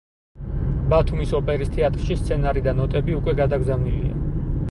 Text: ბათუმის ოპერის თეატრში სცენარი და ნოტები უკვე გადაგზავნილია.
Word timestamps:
ბათუმის 0.93 1.33
ოპერის 1.39 1.69
თეატრში 1.75 2.17
სცენარი 2.21 2.65
და 2.69 2.75
ნოტები 2.81 3.17
უკვე 3.21 3.37
გადაგზავნილია. 3.43 4.19